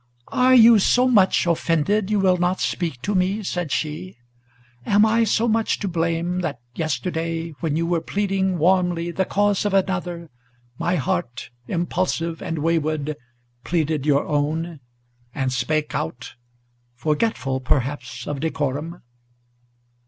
"Are 0.29 0.55
you 0.55 0.79
so 0.79 1.07
much 1.07 1.45
offended, 1.45 2.09
you 2.09 2.19
will 2.19 2.37
not 2.37 2.59
speak 2.59 3.03
to 3.03 3.13
me?" 3.13 3.43
said 3.43 3.71
she. 3.71 4.17
"Am 4.83 5.05
I 5.05 5.23
so 5.25 5.47
much 5.47 5.77
to 5.77 5.87
blame, 5.87 6.39
that 6.39 6.57
yesterday, 6.73 7.51
when 7.59 7.75
you 7.75 7.85
were 7.85 8.01
pleading 8.01 8.57
Warmly 8.57 9.11
the 9.11 9.25
cause 9.25 9.63
of 9.63 9.75
another, 9.75 10.31
my 10.79 10.95
heart, 10.95 11.51
impulsive 11.67 12.41
and 12.41 12.57
wayward, 12.63 13.15
Pleaded 13.63 14.07
your 14.07 14.25
own, 14.25 14.79
and 15.35 15.53
spake 15.53 15.93
out, 15.93 16.33
forgetful 16.95 17.59
perhaps 17.59 18.25
of 18.25 18.39
decorum? 18.39 19.03